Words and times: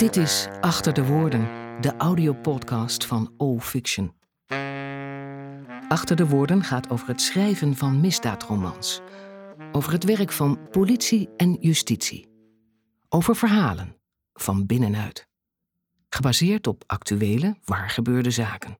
Dit 0.00 0.16
is 0.16 0.46
Achter 0.60 0.92
de 0.92 1.04
Woorden, 1.04 1.40
de 1.80 1.96
audiopodcast 1.96 3.06
van 3.06 3.34
O 3.36 3.58
Fiction. 3.58 4.14
Achter 5.88 6.16
de 6.16 6.26
Woorden 6.26 6.62
gaat 6.64 6.90
over 6.90 7.08
het 7.08 7.20
schrijven 7.20 7.76
van 7.76 8.00
misdaadromans. 8.00 9.00
Over 9.72 9.92
het 9.92 10.04
werk 10.04 10.32
van 10.32 10.68
politie 10.70 11.28
en 11.36 11.52
justitie. 11.52 12.28
Over 13.08 13.36
verhalen, 13.36 13.96
van 14.32 14.66
binnenuit. 14.66 15.28
Gebaseerd 16.08 16.66
op 16.66 16.82
actuele, 16.86 17.56
waargebeurde 17.64 18.30
zaken. 18.30 18.78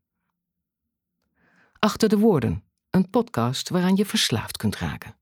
Achter 1.79 2.09
de 2.09 2.19
Woorden, 2.19 2.65
een 2.91 3.11
podcast 3.11 3.69
waaraan 3.69 3.97
je 3.97 4.07
verslaafd 4.07 4.57
kunt 4.57 4.77
raken. 4.77 5.17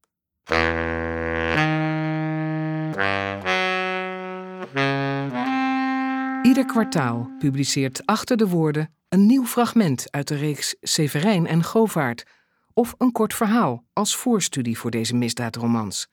Ieder 6.59 6.73
kwartaal 6.73 7.31
publiceert 7.39 8.07
Achter 8.07 8.37
de 8.37 8.49
Woorden 8.49 8.95
een 9.09 9.27
nieuw 9.27 9.45
fragment 9.45 10.11
uit 10.11 10.29
de 10.29 10.35
reeks 10.35 10.77
Severijn 10.81 11.47
en 11.47 11.65
Govaert 11.65 12.25
of 12.73 12.95
een 12.99 13.13
kort 13.13 13.35
verhaal 13.35 13.85
als 13.93 14.17
voorstudie 14.17 14.79
voor 14.79 14.91
deze 14.91 15.15
misdaadromans. 15.15 16.09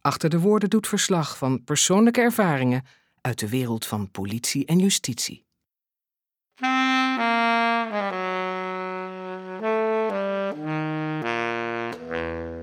Achter 0.00 0.30
de 0.30 0.40
Woorden 0.40 0.70
doet 0.70 0.86
verslag 0.86 1.38
van 1.38 1.64
persoonlijke 1.64 2.20
ervaringen 2.20 2.84
uit 3.20 3.38
de 3.38 3.48
wereld 3.48 3.86
van 3.86 4.10
politie 4.10 4.66
en 4.66 4.78
justitie. 4.78 5.44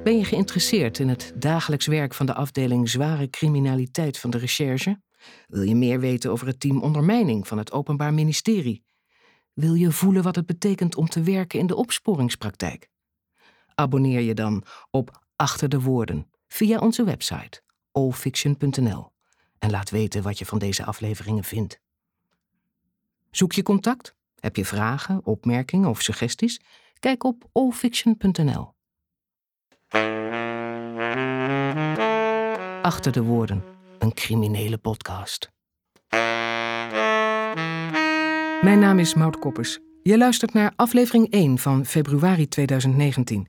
Ben 0.04 0.18
je 0.18 0.26
geïnteresseerd 0.26 1.00
in 1.00 1.10
het 1.10 1.34
dagelijks 1.36 1.86
werk 1.86 2.14
van 2.14 2.26
de 2.26 2.34
afdeling 2.34 2.90
zware 2.90 3.30
criminaliteit 3.30 4.20
van 4.20 4.30
de 4.30 4.38
recherche? 4.38 5.06
Wil 5.48 5.62
je 5.62 5.76
meer 5.76 6.00
weten 6.00 6.32
over 6.32 6.48
het 6.48 6.60
team 6.60 6.82
ondermijning 6.82 7.48
van 7.48 7.58
het 7.58 7.72
Openbaar 7.72 8.14
Ministerie? 8.14 8.86
Wil 9.54 9.74
je 9.74 9.92
voelen 9.92 10.24
wat 10.24 10.36
het 10.36 10.46
betekent 10.46 10.96
om 10.96 11.08
te 11.08 11.22
werken 11.22 11.60
in 11.60 11.68
de 11.68 11.76
opsporingspraktijk? 11.76 12.90
Abonneer 13.76 14.22
je 14.22 14.34
dan 14.34 14.64
op 14.92 15.26
Achter 15.36 15.70
de 15.70 15.82
Woorden 15.82 16.32
via 16.48 16.80
onze 16.80 17.04
website 17.04 17.62
allfiction.nl 17.92 19.12
en 19.60 19.72
laat 19.72 19.90
weten 19.90 20.22
wat 20.22 20.38
je 20.40 20.46
van 20.46 20.60
deze 20.60 20.86
afleveringen 20.86 21.44
vindt. 21.44 21.80
Zoek 23.32 23.52
je 23.52 23.64
contact? 23.64 24.16
Heb 24.40 24.56
je 24.56 24.66
vragen, 24.66 25.26
opmerkingen 25.26 25.90
of 25.90 26.02
suggesties? 26.02 26.62
Kijk 27.00 27.24
op 27.24 27.50
allfiction.nl. 27.52 28.76
Achter 32.82 33.12
de 33.12 33.24
Woorden 33.24 33.77
een 34.00 34.14
criminele 34.14 34.78
podcast. 34.78 35.52
Mijn 38.62 38.80
naam 38.80 39.00
is 39.00 39.14
Maud 39.14 39.40
Koppers. 39.40 39.80
Je 40.04 40.18
luistert 40.18 40.54
naar 40.54 40.74
aflevering 40.76 41.32
1 41.32 41.58
van 41.58 41.86
februari 41.86 42.48
2019. 42.48 43.48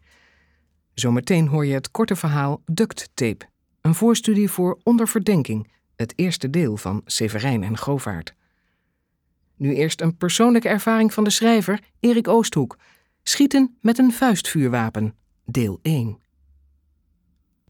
Zometeen 0.95 1.47
hoor 1.47 1.67
je 1.67 1.75
het 1.75 1.91
korte 1.91 2.17
verhaal 2.17 2.63
Duct 2.65 3.11
Tape, 3.15 3.49
een 3.81 3.95
voorstudie 3.95 4.51
voor 4.51 4.79
Onder 4.83 5.09
Verdenking, 5.09 5.73
het 5.97 6.13
eerste 6.17 6.51
deel 6.51 6.77
van 6.77 7.03
Severijn 7.05 7.63
en 7.63 7.79
Govaert. 7.79 8.35
Nu 9.57 9.75
eerst 9.75 10.01
een 10.01 10.17
persoonlijke 10.17 10.69
ervaring 10.69 11.13
van 11.13 11.25
de 11.25 11.31
schrijver 11.31 11.81
Erik 12.01 12.29
Oosthoek. 12.29 12.79
Schieten 13.23 13.77
met 13.81 13.99
een 13.99 14.13
vuistvuurwapen, 14.13 15.15
deel 15.45 15.79
1. 15.83 16.19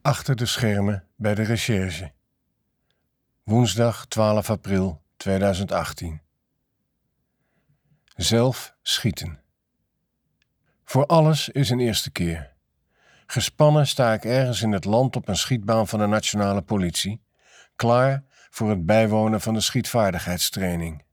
Achter 0.02 0.36
de 0.36 0.46
schermen 0.46 1.04
bij 1.16 1.34
de 1.34 1.42
recherche. 1.42 2.16
Woensdag 3.48 4.06
12 4.06 4.50
april 4.50 5.02
2018. 5.16 6.20
Zelf 8.16 8.74
schieten. 8.82 9.40
Voor 10.84 11.06
alles 11.06 11.48
is 11.48 11.70
een 11.70 11.80
eerste 11.80 12.10
keer. 12.10 12.54
Gespannen 13.26 13.86
sta 13.86 14.12
ik 14.12 14.24
ergens 14.24 14.62
in 14.62 14.72
het 14.72 14.84
land 14.84 15.16
op 15.16 15.28
een 15.28 15.36
schietbaan 15.36 15.88
van 15.88 15.98
de 15.98 16.06
nationale 16.06 16.62
politie, 16.62 17.22
klaar 17.76 18.24
voor 18.50 18.70
het 18.70 18.86
bijwonen 18.86 19.40
van 19.40 19.54
de 19.54 19.60
schietvaardigheidstraining. 19.60 21.04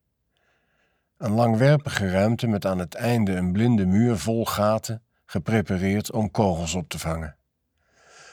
Een 1.17 1.31
langwerpige 1.31 2.09
ruimte 2.09 2.47
met 2.47 2.65
aan 2.65 2.79
het 2.79 2.95
einde 2.95 3.35
een 3.35 3.51
blinde 3.51 3.85
muur 3.85 4.17
vol 4.17 4.45
gaten, 4.45 5.03
geprepareerd 5.25 6.11
om 6.11 6.31
kogels 6.31 6.73
op 6.73 6.89
te 6.89 6.99
vangen. 6.99 7.37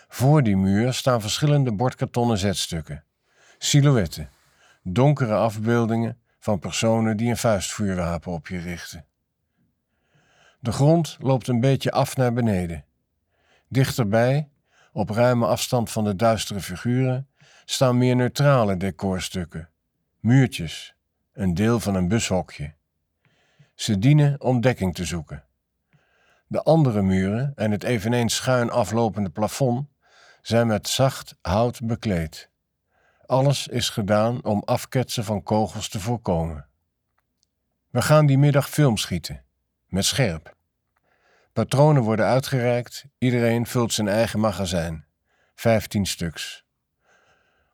Voor 0.09 0.43
die 0.43 0.57
muur 0.57 0.93
staan 0.93 1.21
verschillende 1.21 1.73
bordkartonnen 1.73 2.39
zetstukken 2.39 3.05
silhouetten, 3.65 4.31
donkere 4.83 5.35
afbeeldingen 5.35 6.19
van 6.39 6.59
personen 6.59 7.17
die 7.17 7.31
een 7.31 7.37
vuistvuurwapen 7.37 8.33
op 8.33 8.49
je 8.49 8.59
richten. 8.59 9.05
De 10.61 10.73
grond 10.73 11.17
loopt 11.21 11.49
een 11.49 11.61
beetje 11.61 11.91
af 11.91 12.17
naar 12.17 12.33
beneden. 12.33 12.85
Dichterbij, 13.69 14.49
op 14.93 15.11
ruime 15.11 15.47
afstand 15.47 15.91
van 15.91 16.05
de 16.05 16.17
duistere 16.17 16.61
figuren, 16.61 17.29
staan 17.65 17.99
meer 17.99 18.17
neutrale 18.17 18.77
decorstukken, 18.77 19.71
muurtjes, 20.21 20.95
een 21.33 21.55
deel 21.55 21.81
van 21.81 21.95
een 21.95 22.09
bushokje. 22.09 22.75
Ze 23.75 23.99
dienen 23.99 24.41
om 24.41 24.61
dekking 24.61 24.95
te 24.95 25.05
zoeken. 25.05 25.45
De 26.47 26.63
andere 26.63 27.03
muren 27.03 27.53
en 27.55 27.71
het 27.71 27.85
eveneens 27.85 28.35
schuin 28.35 28.71
aflopende 28.71 29.31
plafond 29.31 29.89
zijn 30.41 30.67
met 30.67 30.89
zacht 30.89 31.37
hout 31.41 31.81
bekleed. 31.85 32.51
Alles 33.33 33.69
is 33.69 33.89
gedaan 33.89 34.45
om 34.45 34.63
afketsen 34.65 35.25
van 35.25 35.43
kogels 35.43 35.89
te 35.89 36.01
voorkomen. 36.01 36.67
We 37.91 38.03
gaan 38.03 38.27
die 38.27 38.39
middag 38.39 38.71
film 38.71 38.97
schieten, 38.97 39.45
met 39.87 40.05
scherp. 40.05 40.55
Patronen 41.53 42.03
worden 42.03 42.27
uitgereikt, 42.27 43.05
iedereen 43.19 43.67
vult 43.67 43.93
zijn 43.93 44.09
eigen 44.09 44.41
magazijn, 44.41 45.07
15 45.55 46.07
stuks. 46.07 46.65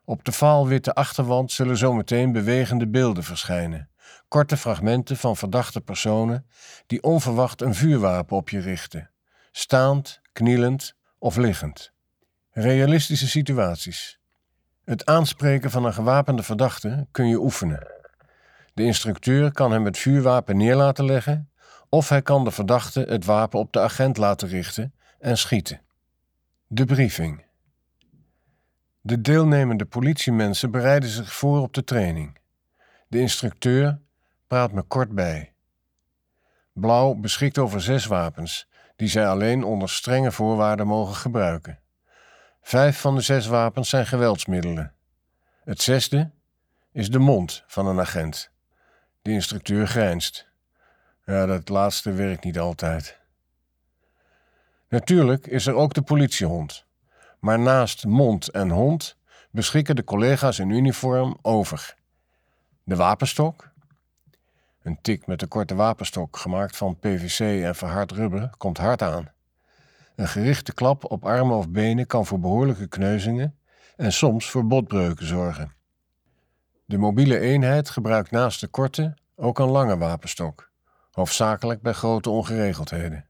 Op 0.05 0.23
de 0.23 0.31
vaalwitte 0.31 0.93
achterwand 0.93 1.51
zullen 1.51 1.77
zometeen 1.77 2.31
bewegende 2.31 2.87
beelden 2.87 3.23
verschijnen, 3.23 3.89
korte 4.27 4.57
fragmenten 4.57 5.17
van 5.17 5.37
verdachte 5.37 5.81
personen 5.81 6.47
die 6.87 7.03
onverwacht 7.03 7.61
een 7.61 7.75
vuurwapen 7.75 8.37
op 8.37 8.49
je 8.49 8.59
richten, 8.59 9.11
staand, 9.51 10.21
knielend 10.31 10.95
of 11.17 11.35
liggend. 11.35 11.91
Realistische 12.51 13.27
situaties. 13.27 14.18
Het 14.89 15.05
aanspreken 15.05 15.71
van 15.71 15.85
een 15.85 15.93
gewapende 15.93 16.43
verdachte 16.43 17.07
kun 17.11 17.27
je 17.27 17.39
oefenen. 17.39 17.87
De 18.73 18.83
instructeur 18.83 19.51
kan 19.51 19.71
hem 19.71 19.85
het 19.85 19.97
vuurwapen 19.97 20.57
neer 20.57 20.75
laten 20.75 21.05
leggen, 21.05 21.49
of 21.89 22.09
hij 22.09 22.21
kan 22.21 22.43
de 22.43 22.51
verdachte 22.51 23.05
het 23.09 23.25
wapen 23.25 23.59
op 23.59 23.73
de 23.73 23.79
agent 23.79 24.17
laten 24.17 24.47
richten 24.47 24.93
en 25.19 25.37
schieten. 25.37 25.81
De 26.67 26.85
briefing. 26.85 27.45
De 29.01 29.21
deelnemende 29.21 29.85
politiemensen 29.85 30.71
bereiden 30.71 31.09
zich 31.09 31.33
voor 31.33 31.61
op 31.61 31.73
de 31.73 31.83
training. 31.83 32.37
De 33.07 33.19
instructeur 33.19 33.99
praat 34.47 34.71
me 34.71 34.81
kort 34.81 35.11
bij. 35.11 35.53
Blauw 36.73 37.13
beschikt 37.13 37.57
over 37.57 37.81
zes 37.81 38.05
wapens, 38.05 38.67
die 38.95 39.07
zij 39.07 39.27
alleen 39.27 39.63
onder 39.63 39.89
strenge 39.89 40.31
voorwaarden 40.31 40.87
mogen 40.87 41.15
gebruiken. 41.15 41.78
Vijf 42.61 42.99
van 42.99 43.15
de 43.15 43.21
zes 43.21 43.47
wapens 43.47 43.89
zijn 43.89 44.05
geweldsmiddelen. 44.05 44.93
Het 45.63 45.81
zesde 45.81 46.31
is 46.91 47.09
de 47.09 47.19
mond 47.19 47.63
van 47.67 47.87
een 47.87 47.99
agent. 47.99 48.51
De 49.21 49.31
instructeur 49.31 49.87
grijnst. 49.87 50.47
Ja, 51.25 51.45
dat 51.45 51.69
laatste 51.69 52.11
werkt 52.11 52.43
niet 52.43 52.59
altijd. 52.59 53.19
Natuurlijk 54.89 55.47
is 55.47 55.67
er 55.67 55.73
ook 55.73 55.93
de 55.93 56.01
politiehond. 56.01 56.85
Maar 57.39 57.59
naast 57.59 58.05
mond 58.05 58.49
en 58.49 58.69
hond 58.69 59.17
beschikken 59.51 59.95
de 59.95 60.03
collega's 60.03 60.59
in 60.59 60.69
uniform 60.69 61.37
over 61.41 61.95
de 62.83 62.95
wapenstok. 62.95 63.71
Een 64.81 65.01
tik 65.01 65.27
met 65.27 65.39
de 65.39 65.47
korte 65.47 65.75
wapenstok, 65.75 66.37
gemaakt 66.37 66.77
van 66.77 66.99
PVC 66.99 67.63
en 67.63 67.75
verhard 67.75 68.11
rubber, 68.11 68.49
komt 68.57 68.77
hard 68.77 69.01
aan. 69.01 69.31
Een 70.19 70.27
gerichte 70.27 70.73
klap 70.73 71.11
op 71.11 71.25
armen 71.25 71.57
of 71.57 71.69
benen 71.69 72.07
kan 72.07 72.25
voor 72.25 72.39
behoorlijke 72.39 72.87
kneuzingen 72.87 73.57
en 73.95 74.13
soms 74.13 74.49
voor 74.49 74.67
botbreuken 74.67 75.25
zorgen. 75.25 75.73
De 76.85 76.97
mobiele 76.97 77.39
eenheid 77.39 77.89
gebruikt 77.89 78.31
naast 78.31 78.59
de 78.59 78.67
korte 78.67 79.17
ook 79.35 79.59
een 79.59 79.69
lange 79.69 79.97
wapenstok, 79.97 80.71
hoofdzakelijk 81.11 81.81
bij 81.81 81.93
grote 81.93 82.29
ongeregeldheden. 82.29 83.25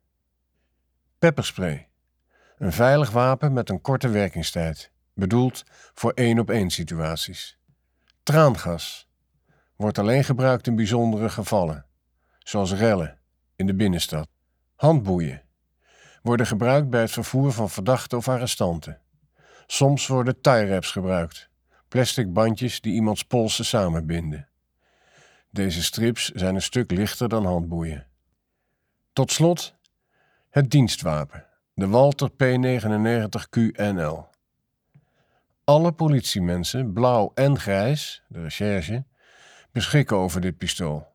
Pepperspray. 1.19 1.89
Een 2.57 2.73
veilig 2.73 3.11
wapen 3.11 3.53
met 3.53 3.69
een 3.69 3.81
korte 3.81 4.09
werkingstijd, 4.09 4.91
bedoeld 5.13 5.63
voor 5.93 6.11
één-op-één 6.11 6.69
situaties. 6.69 7.59
Traangas. 8.23 9.09
Wordt 9.75 9.97
alleen 9.97 10.23
gebruikt 10.23 10.67
in 10.67 10.75
bijzondere 10.75 11.29
gevallen, 11.29 11.85
zoals 12.39 12.73
rellen 12.73 13.19
in 13.55 13.65
de 13.65 13.75
binnenstad. 13.75 14.27
Handboeien 14.75 15.47
worden 16.21 16.45
gebruikt 16.45 16.89
bij 16.89 17.01
het 17.01 17.11
vervoer 17.11 17.51
van 17.51 17.69
verdachten 17.69 18.17
of 18.17 18.27
arrestanten. 18.27 18.99
Soms 19.67 20.07
worden 20.07 20.41
tie 20.41 20.65
wraps 20.65 20.91
gebruikt, 20.91 21.49
plastic 21.87 22.33
bandjes 22.33 22.81
die 22.81 22.93
iemands 22.93 23.23
polsen 23.23 23.65
samenbinden. 23.65 24.47
Deze 25.49 25.83
strips 25.83 26.29
zijn 26.29 26.55
een 26.55 26.61
stuk 26.61 26.91
lichter 26.91 27.29
dan 27.29 27.45
handboeien. 27.45 28.07
Tot 29.13 29.31
slot 29.31 29.75
het 30.49 30.71
dienstwapen, 30.71 31.45
de 31.73 31.87
Walter 31.87 32.29
P99 32.31 33.49
QNL. 33.49 34.27
Alle 35.63 35.91
politiemensen, 35.91 36.93
blauw 36.93 37.31
en 37.33 37.59
grijs, 37.59 38.23
de 38.27 38.41
recherche, 38.41 39.05
beschikken 39.71 40.17
over 40.17 40.41
dit 40.41 40.57
pistool. 40.57 41.08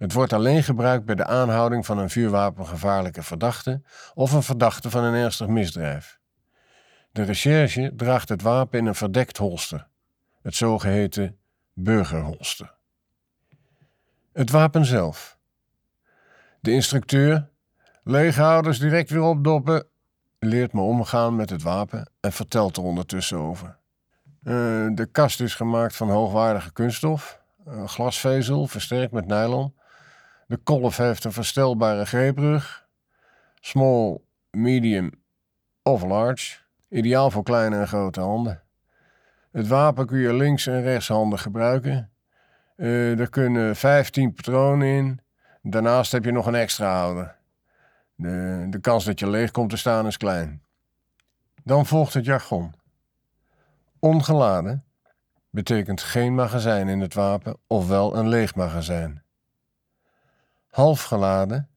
Het 0.00 0.12
wordt 0.12 0.32
alleen 0.32 0.62
gebruikt 0.62 1.04
bij 1.04 1.14
de 1.14 1.24
aanhouding 1.24 1.86
van 1.86 1.98
een 1.98 2.10
vuurwapengevaarlijke 2.10 3.22
verdachte 3.22 3.82
of 4.14 4.32
een 4.32 4.42
verdachte 4.42 4.90
van 4.90 5.04
een 5.04 5.14
ernstig 5.14 5.46
misdrijf. 5.46 6.18
De 7.12 7.22
recherche 7.22 7.92
draagt 7.96 8.28
het 8.28 8.42
wapen 8.42 8.78
in 8.78 8.86
een 8.86 8.94
verdekt 8.94 9.36
holster, 9.36 9.86
het 10.42 10.54
zogeheten 10.54 11.36
burgerholster. 11.74 12.74
Het 14.32 14.50
wapen 14.50 14.84
zelf. 14.84 15.38
De 16.60 16.70
instructeur, 16.72 17.48
leeghouders 18.04 18.78
direct 18.78 19.10
weer 19.10 19.22
opdoppen, 19.22 19.86
leert 20.38 20.72
me 20.72 20.80
omgaan 20.80 21.36
met 21.36 21.50
het 21.50 21.62
wapen 21.62 22.10
en 22.20 22.32
vertelt 22.32 22.76
er 22.76 22.82
ondertussen 22.82 23.38
over. 23.38 23.78
Uh, 24.42 24.54
de 24.94 25.08
kast 25.12 25.40
is 25.40 25.54
gemaakt 25.54 25.96
van 25.96 26.10
hoogwaardige 26.10 26.72
kunststof, 26.72 27.40
glasvezel 27.84 28.66
versterkt 28.66 29.12
met 29.12 29.26
nylon. 29.26 29.78
De 30.50 30.56
kolf 30.56 30.96
heeft 30.96 31.24
een 31.24 31.32
verstelbare 31.32 32.06
greeprug, 32.06 32.88
small, 33.60 34.18
medium 34.50 35.10
of 35.82 36.02
large, 36.02 36.58
ideaal 36.88 37.30
voor 37.30 37.42
kleine 37.42 37.78
en 37.78 37.88
grote 37.88 38.20
handen. 38.20 38.62
Het 39.52 39.68
wapen 39.68 40.06
kun 40.06 40.18
je 40.18 40.32
links 40.32 40.66
en 40.66 40.82
rechtshandig 40.82 41.42
gebruiken. 41.42 42.10
Uh, 42.76 43.18
er 43.18 43.30
kunnen 43.30 43.76
15 43.76 44.32
patronen 44.32 44.88
in. 44.88 45.20
Daarnaast 45.62 46.12
heb 46.12 46.24
je 46.24 46.32
nog 46.32 46.46
een 46.46 46.54
extra 46.54 46.98
houder. 46.98 47.36
De, 48.14 48.66
de 48.70 48.80
kans 48.80 49.04
dat 49.04 49.18
je 49.18 49.30
leeg 49.30 49.50
komt 49.50 49.70
te 49.70 49.76
staan 49.76 50.06
is 50.06 50.16
klein. 50.16 50.62
Dan 51.64 51.86
volgt 51.86 52.14
het 52.14 52.24
jargon. 52.24 52.74
Ongeladen 53.98 54.84
betekent 55.50 56.00
geen 56.00 56.34
magazijn 56.34 56.88
in 56.88 57.00
het 57.00 57.14
wapen, 57.14 57.56
ofwel 57.66 58.16
een 58.16 58.28
leeg 58.28 58.54
magazijn. 58.54 59.22
Half 60.70 61.02
geladen 61.02 61.68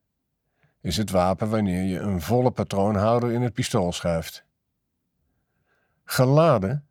is 0.82 0.98
het 0.98 1.10
wapen 1.10 1.50
wanneer 1.50 1.84
je 1.84 2.00
een 2.00 2.22
volle 2.22 2.52
patroonhouder 2.52 3.32
in 3.32 3.42
het 3.42 3.54
pistool 3.54 3.92
schuift. 3.92 4.46
Geladen 6.04 6.88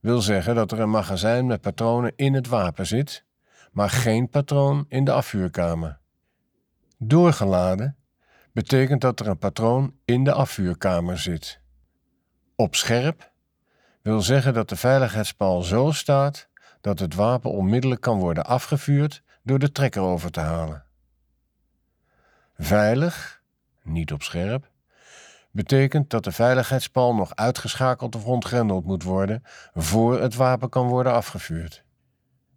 wil 0.00 0.20
zeggen 0.20 0.54
dat 0.54 0.72
er 0.72 0.80
een 0.80 0.90
magazijn 0.90 1.46
met 1.46 1.60
patronen 1.60 2.12
in 2.16 2.34
het 2.34 2.46
wapen 2.46 2.86
zit, 2.86 3.24
maar 3.72 3.90
geen 3.90 4.28
patroon 4.28 4.84
in 4.88 5.04
de 5.04 5.12
afvuurkamer. 5.12 5.98
Doorgeladen 6.98 7.96
betekent 8.52 9.00
dat 9.00 9.20
er 9.20 9.26
een 9.28 9.38
patroon 9.38 9.94
in 10.04 10.24
de 10.24 10.32
afvuurkamer 10.32 11.18
zit. 11.18 11.60
Op 12.56 12.74
scherp 12.74 13.32
wil 14.02 14.20
zeggen 14.20 14.54
dat 14.54 14.68
de 14.68 14.76
veiligheidspaal 14.76 15.62
zo 15.62 15.90
staat 15.90 16.48
dat 16.80 16.98
het 16.98 17.14
wapen 17.14 17.50
onmiddellijk 17.50 18.00
kan 18.00 18.18
worden 18.18 18.44
afgevuurd 18.44 19.22
door 19.42 19.58
de 19.58 19.72
trekker 19.72 20.02
over 20.02 20.30
te 20.30 20.40
halen. 20.40 20.84
Veilig, 22.64 23.42
niet 23.82 24.12
op 24.12 24.22
scherp, 24.22 24.70
betekent 25.50 26.10
dat 26.10 26.24
de 26.24 26.32
veiligheidspaal 26.32 27.14
nog 27.14 27.34
uitgeschakeld 27.34 28.14
of 28.14 28.24
ontgrendeld 28.24 28.84
moet 28.84 29.02
worden 29.02 29.42
voor 29.74 30.20
het 30.20 30.34
wapen 30.34 30.68
kan 30.68 30.86
worden 30.86 31.12
afgevuurd. 31.12 31.84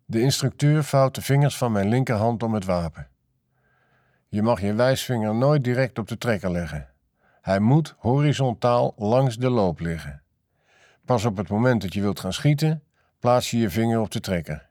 De 0.05 0.21
instructeur 0.21 0.83
vouwt 0.83 1.15
de 1.15 1.21
vingers 1.21 1.57
van 1.57 1.71
mijn 1.71 1.89
linkerhand 1.89 2.43
om 2.43 2.53
het 2.53 2.65
wapen. 2.65 3.07
Je 4.27 4.41
mag 4.41 4.61
je 4.61 4.73
wijsvinger 4.73 5.35
nooit 5.35 5.63
direct 5.63 5.99
op 5.99 6.07
de 6.07 6.17
trekker 6.17 6.51
leggen. 6.51 6.89
Hij 7.41 7.59
moet 7.59 7.95
horizontaal 7.97 8.93
langs 8.97 9.37
de 9.37 9.49
loop 9.49 9.79
liggen. 9.79 10.21
Pas 11.05 11.25
op 11.25 11.37
het 11.37 11.49
moment 11.49 11.81
dat 11.81 11.93
je 11.93 12.01
wilt 12.01 12.19
gaan 12.19 12.33
schieten, 12.33 12.83
plaats 13.19 13.51
je 13.51 13.57
je 13.57 13.69
vinger 13.69 13.99
op 13.99 14.11
de 14.11 14.19
trekker. 14.19 14.69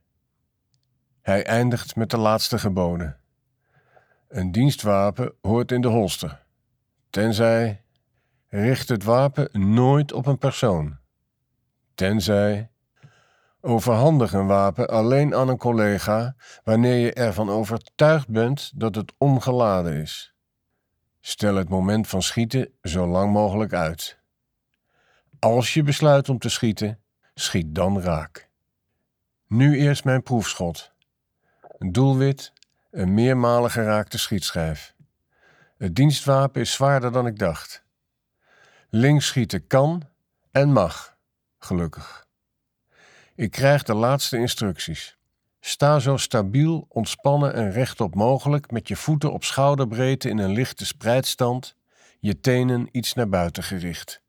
Hij 1.23 1.47
eindigt 1.47 1.97
met 1.97 2.11
de 2.11 2.19
laatste 2.19 2.59
geboden. 2.59 3.19
Een 4.29 4.53
dienstwapen 4.53 5.35
hoort 5.41 5.73
in 5.73 5.81
de 5.81 5.89
holster, 5.89 6.47
tenzij 7.11 7.85
richt 8.49 8.89
het 8.89 9.05
wapen 9.05 9.75
nooit 9.75 10.13
op 10.13 10.27
een 10.27 10.39
persoon, 10.39 10.99
tenzij 11.95 12.71
overhandig 13.61 14.33
een 14.33 14.47
wapen 14.47 14.89
alleen 14.89 15.35
aan 15.35 15.49
een 15.49 15.57
collega 15.57 16.35
wanneer 16.65 16.97
je 16.97 17.13
ervan 17.13 17.51
overtuigd 17.51 18.29
bent 18.29 18.73
dat 18.75 18.95
het 18.95 19.13
ongeladen 19.19 19.95
is. 19.95 20.35
Stel 21.21 21.55
het 21.55 21.69
moment 21.69 22.09
van 22.09 22.23
schieten 22.23 22.73
zo 22.83 23.07
lang 23.07 23.33
mogelijk 23.33 23.73
uit. 23.73 24.19
Als 25.39 25.75
je 25.75 25.83
besluit 25.83 26.29
om 26.29 26.39
te 26.39 26.49
schieten, 26.49 27.01
schiet 27.35 27.75
dan 27.75 28.01
raak. 28.01 28.49
Nu 29.47 29.79
eerst 29.79 30.05
mijn 30.05 30.23
proefschot. 30.23 30.93
Doelwit, 31.79 32.53
een 32.95 33.15
meermalen 33.15 33.71
geraakte 33.71 34.19
schietschijf. 34.19 34.95
Het 35.77 35.97
dienstwapen 35.97 36.61
is 36.61 36.73
zwaarder 36.73 37.13
dan 37.13 37.27
ik 37.27 37.39
dacht. 37.39 37.85
Links 38.91 39.27
schieten 39.27 39.67
kan 39.67 40.03
en 40.51 40.73
mag, 40.73 41.17
gelukkig. 41.59 42.27
Ik 43.35 43.51
krijg 43.51 43.83
de 43.83 43.95
laatste 43.95 44.37
instructies. 44.37 45.17
Sta 45.61 45.99
zo 45.99 46.17
stabiel, 46.17 46.87
ontspannen 46.89 47.55
en 47.55 47.71
rechtop 47.71 48.15
mogelijk 48.15 48.71
met 48.71 48.89
je 48.89 48.97
voeten 48.97 49.33
op 49.33 49.45
schouderbreedte 49.45 50.29
in 50.29 50.39
een 50.39 50.53
lichte 50.53 50.87
spreidstand, 50.87 51.77
je 52.21 52.41
tenen 52.41 52.89
iets 52.91 53.15
naar 53.15 53.29
buiten 53.29 53.63
gericht. 53.63 54.23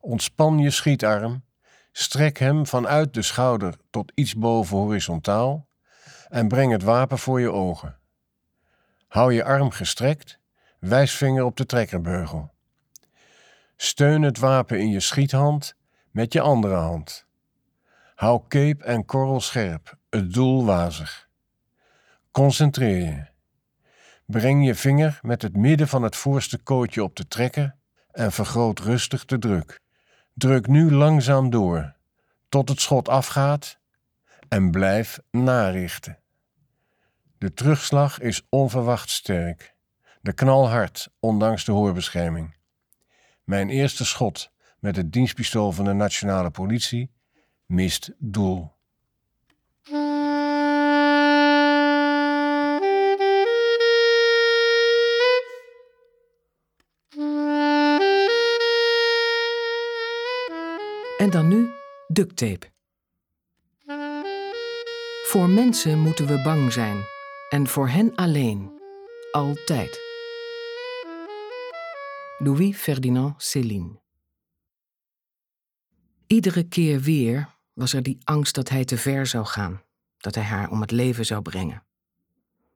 Ontspan 0.00 0.58
je 0.58 0.70
schietarm, 0.70 1.44
strek 1.92 2.38
hem 2.38 2.66
vanuit 2.66 3.14
de 3.14 3.22
schouder 3.22 3.76
tot 3.90 4.12
iets 4.14 4.34
boven 4.34 4.76
horizontaal 4.76 5.70
en 6.32 6.48
breng 6.48 6.72
het 6.72 6.82
wapen 6.82 7.18
voor 7.18 7.40
je 7.40 7.50
ogen. 7.50 7.98
Hou 9.08 9.32
je 9.32 9.44
arm 9.44 9.70
gestrekt, 9.70 10.38
wijsvinger 10.78 11.44
op 11.44 11.56
de 11.56 11.66
trekkerbeugel. 11.66 12.54
Steun 13.76 14.22
het 14.22 14.38
wapen 14.38 14.80
in 14.80 14.88
je 14.88 15.00
schiethand 15.00 15.74
met 16.10 16.32
je 16.32 16.40
andere 16.40 16.74
hand. 16.74 17.26
Hou 18.14 18.42
cape 18.48 18.84
en 18.84 19.04
korrel 19.04 19.40
scherp, 19.40 19.98
het 20.10 20.32
doel 20.32 20.64
wazig. 20.64 21.28
Concentreer 22.30 23.04
je. 23.04 23.26
Breng 24.26 24.66
je 24.66 24.74
vinger 24.74 25.18
met 25.22 25.42
het 25.42 25.56
midden 25.56 25.88
van 25.88 26.02
het 26.02 26.16
voorste 26.16 26.58
kootje 26.58 27.02
op 27.02 27.16
de 27.16 27.28
trekker 27.28 27.76
en 28.10 28.32
vergroot 28.32 28.78
rustig 28.78 29.24
de 29.24 29.38
druk. 29.38 29.80
Druk 30.34 30.66
nu 30.66 30.92
langzaam 30.92 31.50
door, 31.50 31.96
tot 32.48 32.68
het 32.68 32.80
schot 32.80 33.08
afgaat 33.08 33.78
en 34.48 34.70
blijf 34.70 35.20
narichten. 35.30 36.21
De 37.42 37.54
terugslag 37.54 38.20
is 38.20 38.46
onverwacht 38.48 39.10
sterk, 39.10 39.74
de 40.20 40.32
knal 40.32 40.68
hard, 40.68 41.08
ondanks 41.20 41.64
de 41.64 41.72
hoorbescherming. 41.72 42.56
Mijn 43.44 43.68
eerste 43.68 44.04
schot 44.04 44.50
met 44.78 44.96
het 44.96 45.12
dienstpistool 45.12 45.72
van 45.72 45.84
de 45.84 45.92
nationale 45.92 46.50
politie 46.50 47.10
mist 47.66 48.12
doel. 48.18 48.72
En 61.18 61.30
dan 61.30 61.48
nu 61.48 61.70
duct 62.08 62.36
tape. 62.36 62.70
Voor 65.24 65.48
mensen 65.48 65.98
moeten 65.98 66.26
we 66.26 66.42
bang 66.42 66.72
zijn. 66.72 67.11
En 67.52 67.66
voor 67.66 67.88
hen 67.88 68.14
alleen. 68.14 68.80
Altijd. 69.30 70.00
Louis 72.38 72.76
Ferdinand 72.76 73.42
Céline. 73.42 74.00
Iedere 76.26 76.68
keer 76.68 77.00
weer 77.00 77.54
was 77.72 77.92
er 77.92 78.02
die 78.02 78.18
angst 78.24 78.54
dat 78.54 78.68
hij 78.68 78.84
te 78.84 78.98
ver 78.98 79.26
zou 79.26 79.44
gaan, 79.44 79.82
dat 80.16 80.34
hij 80.34 80.44
haar 80.44 80.70
om 80.70 80.80
het 80.80 80.90
leven 80.90 81.26
zou 81.26 81.42
brengen. 81.42 81.82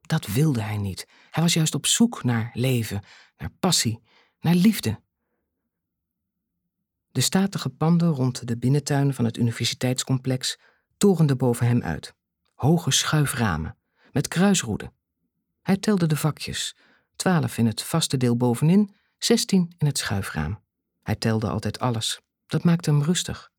Dat 0.00 0.26
wilde 0.26 0.60
hij 0.60 0.76
niet. 0.76 1.06
Hij 1.30 1.42
was 1.42 1.54
juist 1.54 1.74
op 1.74 1.86
zoek 1.86 2.24
naar 2.24 2.50
leven, 2.52 3.02
naar 3.36 3.50
passie, 3.60 4.02
naar 4.40 4.54
liefde. 4.54 5.00
De 7.12 7.20
statige 7.20 7.68
panden 7.68 8.08
rond 8.08 8.48
de 8.48 8.58
binnentuin 8.58 9.14
van 9.14 9.24
het 9.24 9.36
universiteitscomplex 9.36 10.58
torenden 10.96 11.36
boven 11.36 11.66
hem 11.66 11.82
uit. 11.82 12.14
Hoge 12.54 12.90
schuiframen, 12.90 13.76
met 14.16 14.28
kruisroeden. 14.28 14.92
Hij 15.62 15.76
telde 15.76 16.06
de 16.06 16.16
vakjes, 16.16 16.76
twaalf 17.16 17.58
in 17.58 17.66
het 17.66 17.82
vaste 17.82 18.16
deel 18.16 18.36
bovenin, 18.36 18.94
zestien 19.18 19.74
in 19.78 19.86
het 19.86 19.98
schuifraam. 19.98 20.60
Hij 21.02 21.14
telde 21.14 21.48
altijd 21.48 21.78
alles. 21.78 22.20
Dat 22.46 22.64
maakte 22.64 22.90
hem 22.90 23.02
rustig. 23.02 23.50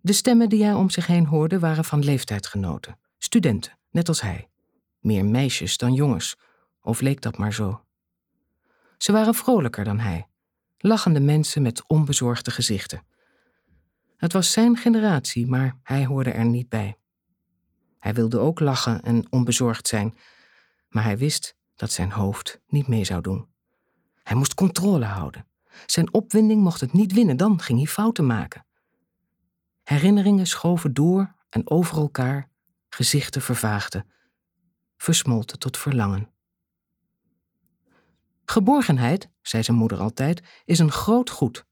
De 0.00 0.12
stemmen 0.12 0.48
die 0.48 0.64
hij 0.64 0.72
om 0.72 0.90
zich 0.90 1.06
heen 1.06 1.26
hoorde 1.26 1.58
waren 1.58 1.84
van 1.84 2.04
leeftijdsgenoten. 2.04 2.98
Studenten, 3.18 3.78
net 3.90 4.08
als 4.08 4.20
hij. 4.20 4.48
Meer 4.98 5.24
meisjes 5.24 5.76
dan 5.76 5.92
jongens, 5.92 6.36
of 6.82 7.00
leek 7.00 7.20
dat 7.20 7.38
maar 7.38 7.52
zo. 7.52 7.84
Ze 8.98 9.12
waren 9.12 9.34
vrolijker 9.34 9.84
dan 9.84 9.98
hij, 9.98 10.26
lachende 10.78 11.20
mensen 11.20 11.62
met 11.62 11.86
onbezorgde 11.86 12.50
gezichten. 12.50 13.06
Het 14.16 14.32
was 14.32 14.52
zijn 14.52 14.76
generatie, 14.76 15.46
maar 15.46 15.78
hij 15.82 16.06
hoorde 16.06 16.30
er 16.30 16.44
niet 16.44 16.68
bij. 16.68 16.98
Hij 17.98 18.14
wilde 18.14 18.38
ook 18.38 18.60
lachen 18.60 19.02
en 19.02 19.26
onbezorgd 19.30 19.88
zijn, 19.88 20.18
maar 20.88 21.04
hij 21.04 21.18
wist 21.18 21.56
dat 21.74 21.92
zijn 21.92 22.12
hoofd 22.12 22.60
niet 22.66 22.88
mee 22.88 23.04
zou 23.04 23.22
doen. 23.22 23.48
Hij 24.22 24.36
moest 24.36 24.54
controle 24.54 25.04
houden. 25.04 25.46
Zijn 25.86 26.12
opwinding 26.12 26.62
mocht 26.62 26.80
het 26.80 26.92
niet 26.92 27.12
winnen, 27.12 27.36
dan 27.36 27.60
ging 27.60 27.78
hij 27.78 27.88
fouten 27.88 28.26
maken. 28.26 28.66
Herinneringen 29.82 30.46
schoven 30.46 30.94
door 30.94 31.34
en 31.48 31.70
over 31.70 31.96
elkaar, 31.96 32.50
gezichten 32.88 33.42
vervaagden, 33.42 34.06
versmolten 34.96 35.58
tot 35.58 35.76
verlangen. 35.76 36.30
Geborgenheid, 38.44 39.30
zei 39.42 39.62
zijn 39.62 39.76
moeder 39.76 39.98
altijd, 39.98 40.42
is 40.64 40.78
een 40.78 40.92
groot 40.92 41.30
goed. 41.30 41.66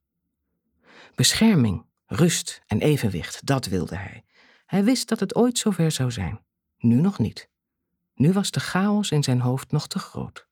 Bescherming, 1.15 1.87
rust 2.07 2.63
en 2.67 2.81
evenwicht, 2.81 3.47
dat 3.47 3.67
wilde 3.67 3.97
hij. 3.97 4.25
Hij 4.67 4.85
wist 4.85 5.09
dat 5.09 5.21
het 5.21 5.35
ooit 5.35 5.59
zover 5.59 5.91
zou 5.91 6.11
zijn. 6.11 6.41
Nu 6.79 7.01
nog 7.01 7.19
niet. 7.19 7.49
Nu 8.15 8.33
was 8.33 8.51
de 8.51 8.61
chaos 8.61 9.11
in 9.11 9.23
zijn 9.23 9.41
hoofd 9.41 9.71
nog 9.71 9.87
te 9.87 9.99
groot. 9.99 10.47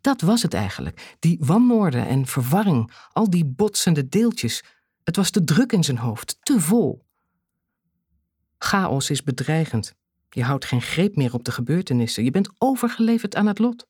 Dat 0.00 0.20
was 0.20 0.42
het 0.42 0.54
eigenlijk, 0.54 1.16
die 1.18 1.38
wanorde 1.40 2.00
en 2.00 2.26
verwarring, 2.26 2.92
al 3.12 3.30
die 3.30 3.44
botsende 3.44 4.08
deeltjes. 4.08 4.64
Het 5.04 5.16
was 5.16 5.30
te 5.30 5.44
druk 5.44 5.72
in 5.72 5.84
zijn 5.84 5.98
hoofd, 5.98 6.38
te 6.42 6.60
vol. 6.60 7.04
Chaos 8.58 9.10
is 9.10 9.22
bedreigend. 9.22 9.94
Je 10.30 10.42
houdt 10.42 10.64
geen 10.64 10.82
greep 10.82 11.16
meer 11.16 11.34
op 11.34 11.44
de 11.44 11.52
gebeurtenissen. 11.52 12.24
Je 12.24 12.30
bent 12.30 12.50
overgeleverd 12.58 13.36
aan 13.36 13.46
het 13.46 13.58
lot. 13.58 13.86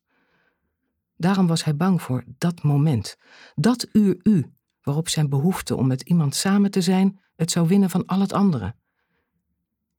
Daarom 1.17 1.47
was 1.47 1.65
hij 1.65 1.77
bang 1.77 2.03
voor 2.03 2.25
dat 2.39 2.63
moment, 2.63 3.17
dat 3.55 3.89
uur 3.93 4.21
u, 4.23 4.53
waarop 4.83 5.09
zijn 5.09 5.29
behoefte 5.29 5.77
om 5.77 5.87
met 5.87 6.03
iemand 6.03 6.35
samen 6.35 6.71
te 6.71 6.81
zijn 6.81 7.21
het 7.41 7.51
zou 7.51 7.69
winnen 7.69 7.91
van 7.91 8.07
al 8.07 8.21
het 8.21 8.33
andere. 8.33 8.75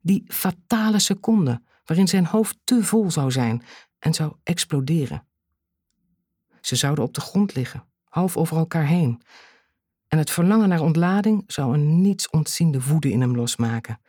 Die 0.01 0.23
fatale 0.27 0.99
seconde 0.99 1.61
waarin 1.85 2.07
zijn 2.07 2.25
hoofd 2.25 2.57
te 2.63 2.83
vol 2.83 3.11
zou 3.11 3.31
zijn 3.31 3.63
en 3.99 4.13
zou 4.13 4.33
exploderen. 4.43 5.27
Ze 6.59 6.75
zouden 6.75 7.03
op 7.03 7.13
de 7.13 7.21
grond 7.21 7.55
liggen, 7.55 7.85
half 8.03 8.37
over 8.37 8.57
elkaar 8.57 8.85
heen. 8.85 9.21
En 10.07 10.17
het 10.17 10.29
verlangen 10.29 10.69
naar 10.69 10.81
ontlading 10.81 11.43
zou 11.47 11.73
een 11.73 12.01
niets 12.01 12.29
ontziende 12.29 12.83
woede 12.83 13.11
in 13.11 13.21
hem 13.21 13.35
losmaken. 13.35 13.99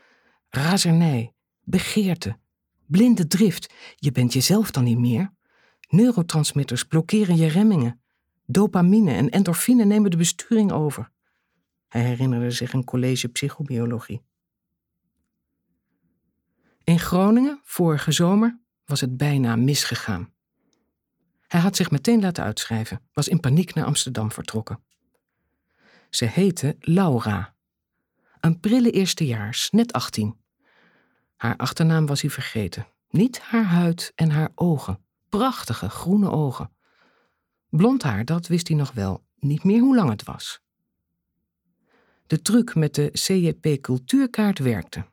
Razernij, 0.48 1.32
begeerte, 1.62 2.38
blinde 2.86 3.26
drift. 3.26 3.72
Je 3.96 4.12
bent 4.12 4.32
jezelf 4.32 4.70
dan 4.70 4.84
niet 4.84 4.98
meer. 4.98 5.32
Neurotransmitters 5.88 6.84
blokkeren 6.84 7.36
je 7.36 7.46
remmingen. 7.46 8.00
Dopamine 8.46 9.12
en 9.12 9.28
endorfine 9.28 9.84
nemen 9.84 10.10
de 10.10 10.16
besturing 10.16 10.72
over. 10.72 11.10
Hij 11.92 12.02
herinnerde 12.02 12.50
zich 12.50 12.72
een 12.72 12.84
college 12.84 13.28
psychobiologie. 13.28 14.22
In 16.84 16.98
Groningen, 16.98 17.60
vorige 17.64 18.12
zomer, 18.12 18.60
was 18.84 19.00
het 19.00 19.16
bijna 19.16 19.56
misgegaan. 19.56 20.32
Hij 21.46 21.60
had 21.60 21.76
zich 21.76 21.90
meteen 21.90 22.20
laten 22.20 22.44
uitschrijven, 22.44 23.00
was 23.12 23.28
in 23.28 23.40
paniek 23.40 23.74
naar 23.74 23.84
Amsterdam 23.84 24.32
vertrokken. 24.32 24.82
Ze 26.10 26.24
heette 26.24 26.76
Laura. 26.80 27.54
Een 28.40 28.60
prille 28.60 28.90
eerstejaars, 28.90 29.70
net 29.70 29.92
18. 29.92 30.36
Haar 31.36 31.56
achternaam 31.56 32.06
was 32.06 32.20
hij 32.20 32.30
vergeten. 32.30 32.86
Niet 33.08 33.40
haar 33.40 33.64
huid 33.64 34.12
en 34.14 34.30
haar 34.30 34.52
ogen. 34.54 35.04
Prachtige 35.28 35.88
groene 35.88 36.30
ogen. 36.30 36.72
Blond 37.68 38.02
haar, 38.02 38.24
dat 38.24 38.46
wist 38.46 38.68
hij 38.68 38.76
nog 38.76 38.92
wel, 38.92 39.24
niet 39.38 39.64
meer 39.64 39.80
hoe 39.80 39.96
lang 39.96 40.10
het 40.10 40.24
was. 40.24 40.61
De 42.26 42.42
truc 42.42 42.74
met 42.74 42.94
de 42.94 43.10
CJP 43.10 43.80
cultuurkaart 43.80 44.58
werkte. 44.58 45.04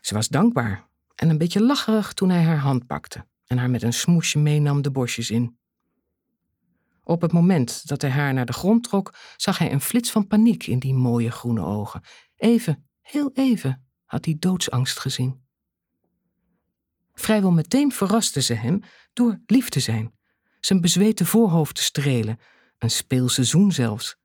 Ze 0.00 0.14
was 0.14 0.28
dankbaar 0.28 0.88
en 1.14 1.28
een 1.28 1.38
beetje 1.38 1.62
lacherig 1.62 2.12
toen 2.12 2.30
hij 2.30 2.42
haar 2.42 2.58
hand 2.58 2.86
pakte 2.86 3.26
en 3.46 3.58
haar 3.58 3.70
met 3.70 3.82
een 3.82 3.92
smoesje 3.92 4.38
meenam 4.38 4.82
de 4.82 4.90
bosjes 4.90 5.30
in. 5.30 5.56
Op 7.04 7.20
het 7.20 7.32
moment 7.32 7.88
dat 7.88 8.02
hij 8.02 8.10
haar 8.10 8.34
naar 8.34 8.46
de 8.46 8.52
grond 8.52 8.82
trok, 8.82 9.14
zag 9.36 9.58
hij 9.58 9.72
een 9.72 9.80
flits 9.80 10.10
van 10.10 10.26
paniek 10.26 10.66
in 10.66 10.78
die 10.78 10.94
mooie 10.94 11.30
groene 11.30 11.64
ogen. 11.64 12.02
Even, 12.36 12.88
heel 13.00 13.30
even, 13.34 13.86
had 14.04 14.24
hij 14.24 14.36
doodsangst 14.38 14.98
gezien. 14.98 15.40
Vrijwel 17.14 17.52
meteen 17.52 17.92
verraste 17.92 18.42
ze 18.42 18.54
hem 18.54 18.82
door 19.12 19.40
lief 19.46 19.68
te 19.68 19.80
zijn, 19.80 20.14
zijn 20.60 20.80
bezweten 20.80 21.26
voorhoofd 21.26 21.74
te 21.74 21.82
strelen, 21.82 22.38
een 22.78 22.90
speelseizoen 22.90 23.72
zelfs. 23.72 24.16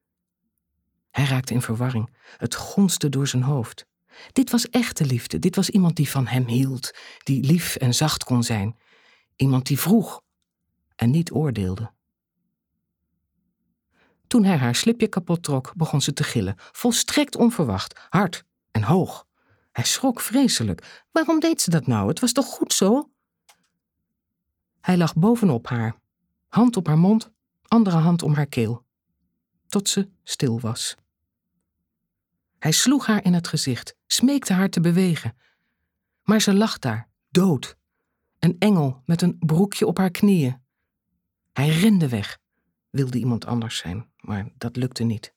Hij 1.18 1.26
raakte 1.26 1.54
in 1.54 1.62
verwarring, 1.62 2.10
het 2.38 2.56
gonste 2.56 3.10
door 3.10 3.28
zijn 3.28 3.44
hoofd. 3.44 3.86
Dit 4.32 4.52
was 4.52 4.70
echte 4.70 5.06
liefde, 5.06 5.40
dit 5.40 5.56
was 5.56 5.70
iemand 5.70 5.96
die 5.96 6.10
van 6.10 6.28
hem 6.28 6.48
hield, 6.48 6.92
die 7.24 7.44
lief 7.44 7.76
en 7.76 7.94
zacht 7.94 8.24
kon 8.24 8.44
zijn, 8.44 8.78
iemand 9.36 9.66
die 9.66 9.80
vroeg 9.80 10.22
en 10.96 11.10
niet 11.10 11.32
oordeelde. 11.32 11.92
Toen 14.28 14.44
hij 14.44 14.58
haar 14.58 14.76
slipje 14.76 15.08
kapot 15.08 15.44
trok, 15.44 15.74
begon 15.76 16.02
ze 16.02 16.14
te 16.14 16.24
gillen, 16.24 16.56
volstrekt 16.58 17.36
onverwacht, 17.36 18.00
hard 18.10 18.44
en 18.72 18.84
hoog. 18.84 19.26
Hij 19.72 19.86
schrok 19.86 20.22
vreselijk. 20.22 21.06
Waarom 21.12 21.40
deed 21.40 21.62
ze 21.62 21.70
dat 21.70 21.88
nou? 21.88 22.08
Het 22.08 22.20
was 22.20 22.32
toch 22.32 22.46
goed 22.46 22.74
zo? 22.74 23.10
Hij 24.82 24.98
lag 24.98 25.16
bovenop 25.16 25.68
haar, 25.68 26.00
hand 26.48 26.78
op 26.78 26.88
haar 26.88 27.00
mond, 27.00 27.32
andere 27.68 27.98
hand 27.98 28.24
om 28.24 28.34
haar 28.34 28.48
keel, 28.48 28.86
tot 29.68 29.90
ze 29.90 30.10
stil 30.24 30.60
was. 30.60 30.96
Hij 32.60 32.72
sloeg 32.72 33.06
haar 33.06 33.24
in 33.24 33.34
het 33.34 33.48
gezicht, 33.48 33.96
smeekte 34.06 34.54
haar 34.54 34.70
te 34.70 34.82
bewegen. 34.82 35.38
Maar 36.24 36.42
ze 36.42 36.54
lag 36.54 36.80
daar, 36.80 37.10
dood, 37.30 37.78
een 38.40 38.56
engel 38.60 39.02
met 39.06 39.22
een 39.22 39.38
broekje 39.40 39.88
op 39.88 39.98
haar 39.98 40.12
knieën. 40.12 40.62
Hij 41.54 41.70
rende 41.70 42.10
weg, 42.10 42.40
wilde 42.90 43.18
iemand 43.18 43.46
anders 43.46 43.78
zijn, 43.78 44.10
maar 44.18 44.50
dat 44.58 44.76
lukte 44.76 45.04
niet. 45.04 45.36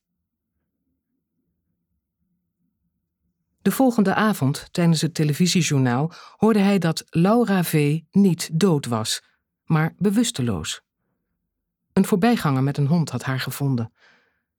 De 3.62 3.70
volgende 3.70 4.14
avond, 4.14 4.68
tijdens 4.70 5.00
het 5.00 5.14
televisiejournaal, 5.14 6.12
hoorde 6.36 6.58
hij 6.58 6.78
dat 6.78 7.04
Laura 7.08 7.64
V. 7.64 8.00
niet 8.10 8.50
dood 8.52 8.86
was, 8.86 9.22
maar 9.64 9.94
bewusteloos. 9.98 10.82
Een 11.92 12.04
voorbijganger 12.04 12.62
met 12.62 12.76
een 12.76 12.86
hond 12.86 13.10
had 13.10 13.22
haar 13.22 13.40
gevonden. 13.40 13.92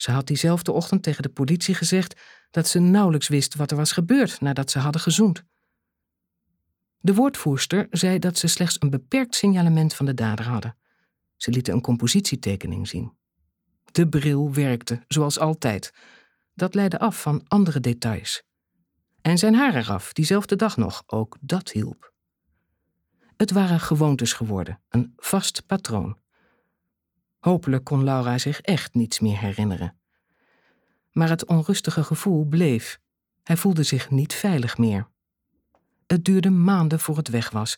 Ze 0.02 0.12
had 0.12 0.28
diezelfde 0.28 0.72
ochtend 0.72 1.04
tegen 1.04 1.24
de 1.24 1.30
politie 1.30 1.76
gezegd 1.76 2.22
dat 2.52 2.68
ze 2.68 2.80
nauwelijks 2.80 3.28
wist 3.28 3.56
wat 3.56 3.72
er 3.72 3.78
was 3.78 3.92
gebeurd 3.92 4.42
nadat 4.42 4.72
ze 4.72 4.80
hadden 4.80 5.02
gezoend. 5.02 5.44
De 7.00 7.14
woordvoerster 7.14 7.88
zei 7.90 8.20
dat 8.20 8.38
ze 8.38 8.48
slechts 8.48 8.76
een 8.80 8.90
beperkt 8.90 9.36
signalement 9.36 9.94
van 9.94 10.06
de 10.06 10.14
dader 10.14 10.48
hadden. 10.48 10.78
Ze 11.36 11.52
lieten 11.52 11.74
een 11.74 11.82
compositietekening 11.82 12.88
zien. 12.88 13.14
De 13.92 14.08
bril 14.08 14.54
werkte, 14.54 15.04
zoals 15.08 15.40
altijd. 15.40 15.94
Dat 16.54 16.76
leidde 16.76 17.00
af 17.00 17.22
van 17.22 17.46
andere 17.48 17.80
details. 17.80 18.44
En 19.22 19.38
zijn 19.38 19.56
haar 19.56 19.76
eraf, 19.76 20.14
diezelfde 20.14 20.56
dag 20.56 20.78
nog, 20.78 21.04
ook 21.06 21.38
dat 21.42 21.72
hielp. 21.72 22.14
Het 23.38 23.52
waren 23.52 23.80
gewoontes 23.80 24.34
geworden, 24.34 24.82
een 24.90 25.14
vast 25.16 25.66
patroon. 25.66 26.20
Hopelijk 27.42 27.84
kon 27.84 28.04
Laura 28.04 28.38
zich 28.38 28.62
echt 28.62 28.94
niets 28.94 29.20
meer 29.20 29.40
herinneren. 29.40 29.98
Maar 31.12 31.30
het 31.30 31.46
onrustige 31.46 32.04
gevoel 32.04 32.46
bleef. 32.46 33.00
Hij 33.44 33.58
voelde 33.58 33.84
zich 33.84 34.10
niet 34.10 34.34
veilig 34.34 34.78
meer. 34.78 35.08
Het 36.08 36.26
duurde 36.26 36.50
maanden 36.50 37.00
voor 37.00 37.18
het 37.18 37.28
weg 37.28 37.50
was, 37.50 37.76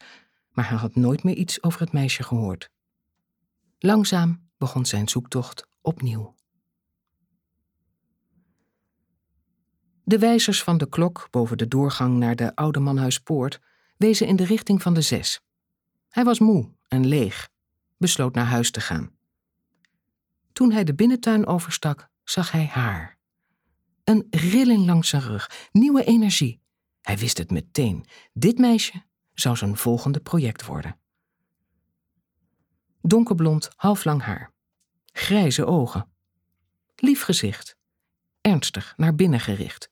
maar 0.52 0.70
hij 0.70 0.78
had 0.78 0.96
nooit 0.96 1.24
meer 1.24 1.36
iets 1.36 1.64
over 1.64 1.80
het 1.80 1.92
meisje 1.92 2.24
gehoord. 2.24 2.70
Langzaam 3.80 4.50
begon 4.58 4.86
zijn 4.86 5.08
zoektocht 5.08 5.68
opnieuw. 5.82 6.36
De 10.04 10.20
wijzers 10.20 10.64
van 10.64 10.78
de 10.78 10.90
klok 10.90 11.28
boven 11.30 11.58
de 11.58 11.68
doorgang 11.68 12.18
naar 12.18 12.36
de 12.36 12.56
Oude 12.56 12.80
Manhuispoort 12.80 13.60
wezen 13.98 14.28
in 14.28 14.36
de 14.36 14.46
richting 14.46 14.82
van 14.82 14.94
de 14.94 15.02
zes. 15.02 15.42
Hij 16.10 16.24
was 16.24 16.40
moe 16.40 16.72
en 16.88 17.06
leeg, 17.06 17.50
besloot 17.98 18.36
naar 18.36 18.46
huis 18.46 18.72
te 18.72 18.82
gaan. 18.82 19.12
Toen 20.54 20.72
hij 20.72 20.84
de 20.84 20.94
binnentuin 20.94 21.48
overstak, 21.48 22.10
zag 22.24 22.52
hij 22.52 22.66
haar. 22.66 23.18
Een 24.04 24.28
rilling 24.30 24.86
langs 24.86 25.10
zijn 25.10 25.22
rug, 25.22 25.70
nieuwe 25.72 26.04
energie. 26.04 26.62
Hij 27.02 27.18
wist 27.18 27.38
het 27.38 27.52
meteen. 27.52 28.06
Dit 28.34 28.58
meisje 28.58 29.04
zou 29.34 29.56
zijn 29.56 29.78
volgende 29.78 30.20
project 30.20 30.66
worden. 30.66 30.98
Donkerblond, 33.02 33.70
halflang 33.76 34.22
haar. 34.22 34.52
Grijze 35.06 35.66
ogen. 35.66 36.12
Lief 36.96 37.24
gezicht. 37.24 37.78
Ernstig, 38.42 38.94
naar 38.98 39.16
binnen 39.16 39.40
gericht. 39.40 39.92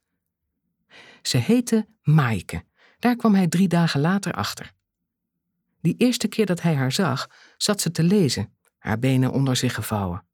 Ze 1.22 1.38
heette 1.38 1.88
Maaike. 2.02 2.64
Daar 3.00 3.16
kwam 3.16 3.36
hij 3.36 3.48
drie 3.48 3.68
dagen 3.68 4.02
later 4.02 4.34
achter. 4.34 4.72
Die 5.82 5.96
eerste 5.98 6.28
keer 6.28 6.46
dat 6.46 6.62
hij 6.62 6.76
haar 6.76 6.92
zag, 6.92 7.30
zat 7.58 7.82
ze 7.82 7.92
te 7.92 8.04
lezen, 8.04 8.58
haar 8.78 9.00
benen 9.00 9.32
onder 9.32 9.56
zich 9.56 9.74
gevouwen. 9.74 10.26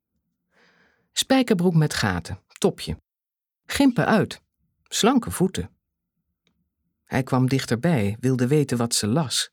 Spijkerbroek 1.18 1.74
met 1.74 1.94
gaten, 1.94 2.40
topje. 2.58 3.00
Gimpen 3.66 4.06
uit, 4.06 4.42
slanke 4.88 5.30
voeten. 5.30 5.70
Hij 7.04 7.22
kwam 7.22 7.48
dichterbij, 7.48 8.16
wilde 8.20 8.46
weten 8.46 8.76
wat 8.76 8.94
ze 8.94 9.06
las. 9.06 9.50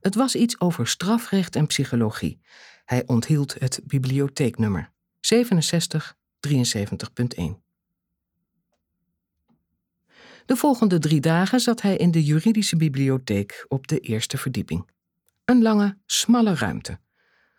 Het 0.00 0.14
was 0.14 0.34
iets 0.34 0.60
over 0.60 0.86
strafrecht 0.86 1.56
en 1.56 1.66
psychologie. 1.66 2.40
Hij 2.84 3.06
onthield 3.06 3.60
het 3.60 3.80
bibliotheeknummer 3.84 4.92
67 5.20 6.16
73.1. 6.48 6.52
De 10.46 10.56
volgende 10.56 10.98
drie 10.98 11.20
dagen 11.20 11.60
zat 11.60 11.82
hij 11.82 11.96
in 11.96 12.10
de 12.10 12.24
juridische 12.24 12.76
bibliotheek 12.76 13.64
op 13.68 13.86
de 13.86 13.98
eerste 13.98 14.38
verdieping. 14.38 14.90
Een 15.44 15.62
lange, 15.62 15.98
smalle 16.06 16.54
ruimte. 16.54 17.00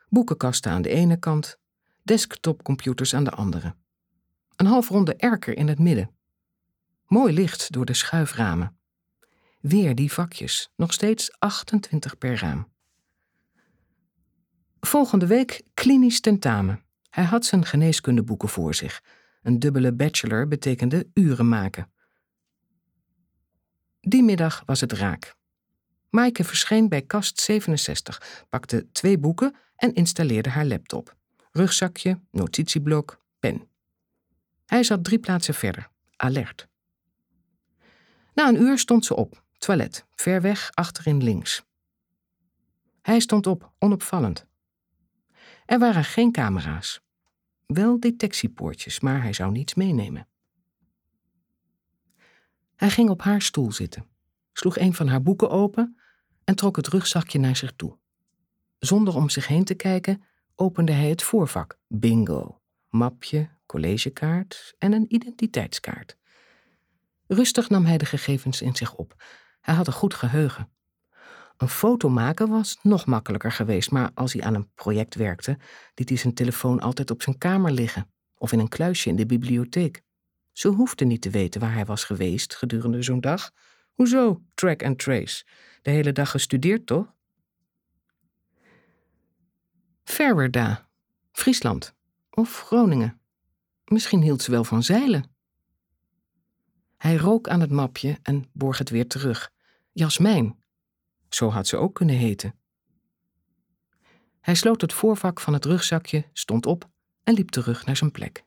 Boekenkasten 0.09 0.71
aan 0.71 0.81
de 0.81 0.89
ene 0.89 1.19
kant, 1.19 1.61
desktopcomputers 2.03 3.15
aan 3.15 3.23
de 3.23 3.31
andere. 3.31 3.75
Een 4.55 4.65
halfronde 4.65 5.15
erker 5.15 5.57
in 5.57 5.67
het 5.67 5.79
midden. 5.79 6.15
Mooi 7.05 7.33
licht 7.33 7.71
door 7.71 7.85
de 7.85 7.93
schuiframen. 7.93 8.77
Weer 9.59 9.95
die 9.95 10.11
vakjes, 10.11 10.71
nog 10.75 10.93
steeds 10.93 11.39
28 11.39 12.17
per 12.17 12.39
raam. 12.39 12.71
Volgende 14.79 15.27
week 15.27 15.61
klinisch 15.73 16.19
tentamen. 16.19 16.83
Hij 17.09 17.23
had 17.23 17.45
zijn 17.45 17.65
geneeskundeboeken 17.65 18.49
voor 18.49 18.75
zich. 18.75 19.01
Een 19.41 19.59
dubbele 19.59 19.93
bachelor 19.93 20.47
betekende 20.47 21.09
uren 21.13 21.49
maken. 21.49 21.91
Die 23.99 24.23
middag 24.23 24.63
was 24.65 24.81
het 24.81 24.91
raak. 24.91 25.35
Maaike 26.09 26.43
verscheen 26.43 26.89
bij 26.89 27.01
kast 27.01 27.39
67, 27.39 28.45
pakte 28.49 28.91
twee 28.91 29.17
boeken 29.17 29.55
en 29.75 29.93
installeerde 29.93 30.49
haar 30.49 30.65
laptop. 30.65 31.15
Rugzakje, 31.55 32.19
notitieblok, 32.31 33.25
pen. 33.39 33.67
Hij 34.65 34.83
zat 34.83 35.03
drie 35.03 35.19
plaatsen 35.19 35.53
verder, 35.53 35.89
alert. 36.15 36.67
Na 38.33 38.47
een 38.47 38.61
uur 38.61 38.77
stond 38.77 39.05
ze 39.05 39.15
op, 39.15 39.43
toilet, 39.57 40.05
ver 40.11 40.41
weg 40.41 40.71
achterin 40.73 41.23
links. 41.23 41.63
Hij 43.01 43.19
stond 43.19 43.47
op, 43.47 43.71
onopvallend. 43.79 44.45
Er 45.65 45.79
waren 45.79 46.03
geen 46.03 46.31
camera's. 46.31 47.01
Wel 47.65 47.99
detectiepoortjes, 47.99 48.99
maar 48.99 49.21
hij 49.21 49.33
zou 49.33 49.51
niets 49.51 49.73
meenemen. 49.73 50.27
Hij 52.75 52.89
ging 52.89 53.09
op 53.09 53.21
haar 53.21 53.41
stoel 53.41 53.71
zitten, 53.71 54.07
sloeg 54.53 54.77
een 54.77 54.93
van 54.93 55.07
haar 55.07 55.21
boeken 55.21 55.49
open 55.49 55.99
en 56.43 56.55
trok 56.55 56.75
het 56.75 56.87
rugzakje 56.87 57.39
naar 57.39 57.55
zich 57.55 57.73
toe. 57.75 57.97
Zonder 58.79 59.15
om 59.15 59.29
zich 59.29 59.47
heen 59.47 59.63
te 59.63 59.73
kijken, 59.73 60.23
opende 60.55 60.91
hij 60.91 61.09
het 61.09 61.23
voorvak. 61.23 61.77
Bingo. 61.87 62.61
Mapje, 62.89 63.49
collegekaart 63.65 64.75
en 64.77 64.93
een 64.93 65.13
identiteitskaart. 65.13 66.17
Rustig 67.27 67.69
nam 67.69 67.85
hij 67.85 67.97
de 67.97 68.05
gegevens 68.05 68.61
in 68.61 68.75
zich 68.75 68.95
op. 68.95 69.23
Hij 69.61 69.75
had 69.75 69.87
een 69.87 69.93
goed 69.93 70.13
geheugen. 70.13 70.69
Een 71.57 71.69
foto 71.69 72.09
maken 72.09 72.49
was 72.49 72.77
nog 72.81 73.05
makkelijker 73.05 73.51
geweest, 73.51 73.91
maar 73.91 74.11
als 74.13 74.33
hij 74.33 74.43
aan 74.43 74.53
een 74.53 74.73
project 74.75 75.15
werkte, 75.15 75.57
liet 75.95 76.09
hij 76.09 76.17
zijn 76.17 76.33
telefoon 76.33 76.79
altijd 76.79 77.11
op 77.11 77.21
zijn 77.21 77.37
kamer 77.37 77.71
liggen 77.71 78.11
of 78.37 78.51
in 78.51 78.59
een 78.59 78.69
kluisje 78.69 79.09
in 79.09 79.15
de 79.15 79.25
bibliotheek. 79.25 80.01
Ze 80.51 80.67
hoefde 80.67 81.05
niet 81.05 81.21
te 81.21 81.29
weten 81.29 81.61
waar 81.61 81.73
hij 81.73 81.85
was 81.85 82.03
geweest 82.03 82.55
gedurende 82.55 83.01
zo'n 83.01 83.21
dag. 83.21 83.51
Hoezo 83.93 84.41
track 84.53 84.83
and 84.83 84.99
trace? 84.99 85.45
De 85.81 85.91
hele 85.91 86.11
dag 86.11 86.31
gestudeerd, 86.31 86.85
toch? 86.85 87.13
Verwerda, 90.03 90.87
Friesland 91.31 91.93
of 92.29 92.61
Groningen. 92.61 93.21
Misschien 93.85 94.21
hield 94.21 94.41
ze 94.41 94.51
wel 94.51 94.63
van 94.63 94.83
zeilen. 94.83 95.35
Hij 96.97 97.15
rook 97.15 97.47
aan 97.47 97.59
het 97.59 97.71
mapje 97.71 98.19
en 98.21 98.49
borg 98.51 98.77
het 98.77 98.89
weer 98.89 99.07
terug. 99.07 99.51
Jasmijn, 99.91 100.63
zo 101.29 101.49
had 101.49 101.67
ze 101.67 101.77
ook 101.77 101.95
kunnen 101.95 102.15
heten. 102.15 102.55
Hij 104.39 104.55
sloot 104.55 104.81
het 104.81 104.93
voorvak 104.93 105.39
van 105.39 105.53
het 105.53 105.65
rugzakje, 105.65 106.25
stond 106.33 106.65
op 106.65 106.89
en 107.23 107.33
liep 107.33 107.49
terug 107.49 107.85
naar 107.85 107.97
zijn 107.97 108.11
plek. 108.11 108.43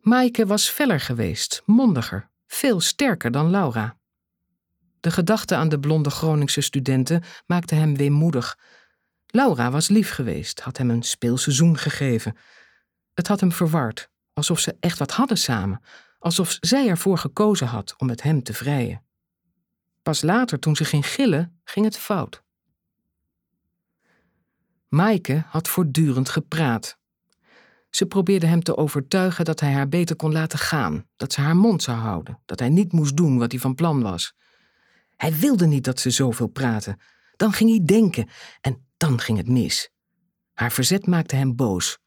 Maaike 0.00 0.46
was 0.46 0.68
feller 0.68 1.00
geweest, 1.00 1.62
mondiger, 1.66 2.30
veel 2.46 2.80
sterker 2.80 3.30
dan 3.30 3.50
Laura. 3.50 3.97
De 5.00 5.10
gedachte 5.10 5.54
aan 5.54 5.68
de 5.68 5.80
blonde 5.80 6.10
Groningse 6.10 6.60
studenten 6.60 7.22
maakte 7.46 7.74
hem 7.74 7.96
weemoedig. 7.96 8.58
Laura 9.26 9.70
was 9.70 9.88
lief 9.88 10.10
geweest, 10.10 10.60
had 10.60 10.76
hem 10.76 10.90
een 10.90 11.02
speelseizoen 11.02 11.78
gegeven. 11.78 12.36
Het 13.14 13.28
had 13.28 13.40
hem 13.40 13.52
verward, 13.52 14.10
alsof 14.32 14.58
ze 14.58 14.76
echt 14.80 14.98
wat 14.98 15.10
hadden 15.10 15.38
samen, 15.38 15.80
alsof 16.18 16.56
zij 16.60 16.88
ervoor 16.88 17.18
gekozen 17.18 17.66
had 17.66 17.94
om 17.98 18.06
met 18.06 18.22
hem 18.22 18.42
te 18.42 18.54
vrijen. 18.54 19.02
Pas 20.02 20.22
later, 20.22 20.58
toen 20.58 20.76
ze 20.76 20.84
ging 20.84 21.06
gillen, 21.06 21.60
ging 21.64 21.84
het 21.84 21.98
fout. 21.98 22.42
Maaike 24.88 25.44
had 25.46 25.68
voortdurend 25.68 26.28
gepraat. 26.28 26.98
Ze 27.90 28.06
probeerde 28.06 28.46
hem 28.46 28.62
te 28.62 28.76
overtuigen 28.76 29.44
dat 29.44 29.60
hij 29.60 29.72
haar 29.72 29.88
beter 29.88 30.16
kon 30.16 30.32
laten 30.32 30.58
gaan, 30.58 31.06
dat 31.16 31.32
ze 31.32 31.40
haar 31.40 31.56
mond 31.56 31.82
zou 31.82 31.98
houden, 31.98 32.40
dat 32.44 32.58
hij 32.58 32.68
niet 32.68 32.92
moest 32.92 33.16
doen 33.16 33.38
wat 33.38 33.50
hij 33.50 33.60
van 33.60 33.74
plan 33.74 34.02
was. 34.02 34.34
Hij 35.18 35.34
wilde 35.34 35.66
niet 35.66 35.84
dat 35.84 36.00
ze 36.00 36.10
zoveel 36.10 36.46
praten. 36.46 37.00
Dan 37.36 37.52
ging 37.52 37.70
hij 37.70 37.84
denken 37.84 38.28
en 38.60 38.86
dan 38.96 39.20
ging 39.20 39.38
het 39.38 39.48
mis. 39.48 39.90
Haar 40.52 40.72
verzet 40.72 41.06
maakte 41.06 41.36
hem 41.36 41.56
boos. 41.56 41.98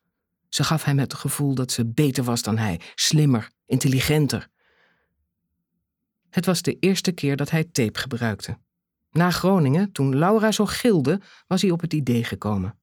Ze 0.50 0.64
gaf 0.64 0.84
hem 0.84 1.00
het 1.00 1.14
gevoel 1.14 1.56
dat 1.56 1.72
ze 1.72 1.86
beter 1.86 2.24
was 2.24 2.42
dan 2.42 2.58
hij, 2.58 2.82
slimmer, 2.96 3.52
intelligenter. 3.66 4.48
Het 6.30 6.46
was 6.46 6.62
de 6.62 6.80
eerste 6.80 7.12
keer 7.12 7.36
dat 7.36 7.50
hij 7.50 7.64
tape 7.64 8.00
gebruikte. 8.00 8.58
Na 9.12 9.32
Groningen, 9.32 9.92
toen 9.92 10.18
Laura 10.18 10.52
zo 10.52 10.66
gilde, 10.66 11.22
was 11.48 11.62
hij 11.62 11.72
op 11.72 11.82
het 11.82 11.94
idee 11.94 12.24
gekomen. 12.24 12.80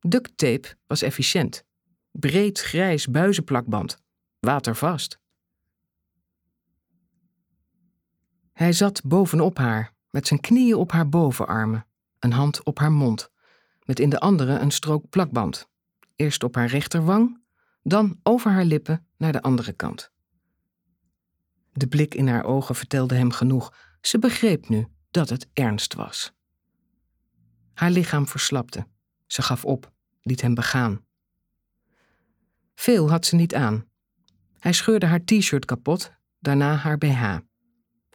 Duct 0.00 0.36
tape 0.36 0.76
was 0.86 1.02
efficiënt. 1.02 1.64
Breed 2.10 2.60
grijs 2.60 3.06
buizenplakband. 3.06 3.98
Watervast. 4.38 5.18
Hij 8.58 8.72
zat 8.72 9.02
bovenop 9.04 9.58
haar, 9.58 9.94
met 10.10 10.26
zijn 10.26 10.40
knieën 10.40 10.74
op 10.74 10.92
haar 10.92 11.08
bovenarmen, 11.08 11.86
een 12.18 12.32
hand 12.32 12.64
op 12.64 12.78
haar 12.78 12.92
mond, 12.92 13.30
met 13.84 14.00
in 14.00 14.10
de 14.10 14.20
andere 14.20 14.58
een 14.58 14.70
strook 14.70 15.08
plakband. 15.08 15.68
Eerst 16.16 16.42
op 16.42 16.54
haar 16.54 16.66
rechterwang, 16.66 17.42
dan 17.82 18.20
over 18.22 18.50
haar 18.50 18.64
lippen 18.64 19.06
naar 19.16 19.32
de 19.32 19.42
andere 19.42 19.72
kant. 19.72 20.10
De 21.72 21.86
blik 21.86 22.14
in 22.14 22.28
haar 22.28 22.44
ogen 22.44 22.74
vertelde 22.74 23.14
hem 23.14 23.30
genoeg. 23.30 23.74
Ze 24.00 24.18
begreep 24.18 24.68
nu 24.68 24.88
dat 25.10 25.28
het 25.28 25.48
ernst 25.52 25.94
was. 25.94 26.32
Haar 27.74 27.90
lichaam 27.90 28.26
verslapte. 28.26 28.86
Ze 29.26 29.42
gaf 29.42 29.64
op, 29.64 29.92
liet 30.22 30.40
hem 30.40 30.54
begaan. 30.54 31.04
Veel 32.74 33.10
had 33.10 33.26
ze 33.26 33.34
niet 33.34 33.54
aan. 33.54 33.84
Hij 34.58 34.72
scheurde 34.72 35.06
haar 35.06 35.24
t-shirt 35.24 35.64
kapot, 35.64 36.12
daarna 36.38 36.74
haar 36.74 36.98
BH. 36.98 37.36